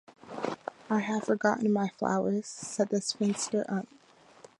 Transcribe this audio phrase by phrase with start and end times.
[0.89, 3.87] ‘I have forgotten my flowers,’ said the spinster aunt.